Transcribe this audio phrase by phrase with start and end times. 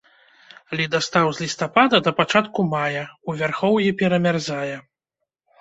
[0.79, 4.75] Ледастаў з лістапада да пачатку мая, у вярхоўі перамярзае.